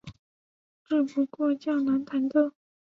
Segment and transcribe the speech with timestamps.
[0.83, 2.53] 只不过较难弹奏。